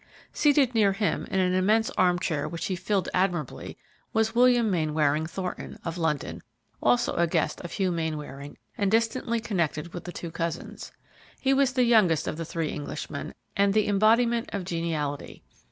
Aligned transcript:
Seated 0.33 0.73
near 0.73 0.93
him, 0.93 1.27
in 1.29 1.39
an 1.39 1.53
immense 1.53 1.91
arm 1.91 2.17
chair 2.17 2.49
which 2.49 2.65
he 2.65 2.75
filled 2.75 3.07
admirably, 3.13 3.77
was 4.13 4.33
William 4.33 4.71
Mainwaring 4.71 5.27
Thornton, 5.27 5.77
of 5.85 5.95
London, 5.99 6.41
also 6.81 7.13
a 7.17 7.27
guest 7.27 7.61
of 7.61 7.73
Hugh 7.73 7.91
Mainwaring 7.91 8.57
and 8.75 8.89
distantly 8.89 9.39
connected 9.39 9.93
with 9.93 10.05
the 10.05 10.11
two 10.11 10.31
cousins. 10.31 10.91
He 11.39 11.53
was 11.53 11.73
the 11.73 11.83
youngest 11.83 12.27
of 12.27 12.37
the 12.37 12.45
three 12.45 12.71
Englishmen 12.73 13.35
and 13.55 13.75
the 13.75 13.87
embodiment 13.87 14.49
of 14.51 14.65
geniality. 14.65 15.43